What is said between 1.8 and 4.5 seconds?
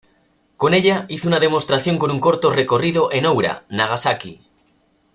con un corto recorrido en Oura, Nagasaki.